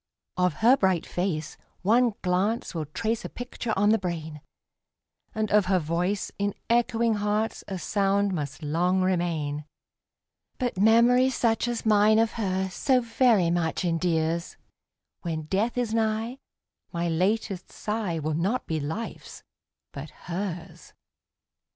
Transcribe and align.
Of 0.35 0.53
her 0.65 0.75
bright 0.77 1.05
face 1.05 1.57
one 1.83 2.15
glance 2.23 2.73
will 2.73 2.87
trace 2.87 3.23
a 3.23 3.29
picture 3.29 3.71
on 3.77 3.89
the 3.89 3.99
brain, 3.99 4.41
And 5.35 5.51
of 5.51 5.65
her 5.67 5.77
voice 5.77 6.31
in 6.39 6.55
echoing 6.71 7.13
hearts 7.17 7.63
a 7.67 7.77
sound 7.77 8.33
must 8.33 8.63
long 8.63 9.03
remain; 9.03 9.63
But 10.57 10.75
memory 10.79 11.29
such 11.29 11.67
as 11.67 11.85
mine 11.85 12.17
of 12.17 12.31
her 12.31 12.67
so 12.71 12.99
very 12.99 13.51
much 13.51 13.85
endears, 13.85 14.57
When 15.21 15.43
death 15.43 15.77
is 15.77 15.93
nigh 15.93 16.39
my 16.91 17.07
latest 17.07 17.71
sigh 17.71 18.17
will 18.17 18.33
not 18.33 18.65
be 18.65 18.79
life's 18.79 19.43
but 19.93 20.09
hers. 20.09 20.93